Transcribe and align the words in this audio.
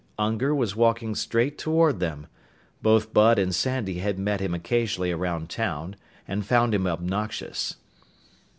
Unger 0.17 0.55
was 0.55 0.75
walking 0.75 1.13
straight 1.13 1.59
toward 1.59 1.99
them. 1.99 2.25
Both 2.81 3.13
Bud 3.13 3.37
and 3.37 3.53
Sandy 3.53 3.99
had 3.99 4.17
met 4.17 4.39
him 4.39 4.55
occasionally 4.55 5.11
around 5.11 5.51
town 5.51 5.95
and 6.27 6.43
found 6.43 6.73
him 6.73 6.87
obnoxious. 6.87 7.75